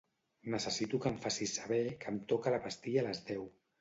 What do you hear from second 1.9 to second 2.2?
que em